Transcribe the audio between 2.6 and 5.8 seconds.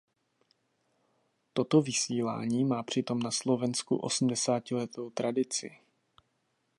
má přitom na Slovensku osmdesátiletou tradici.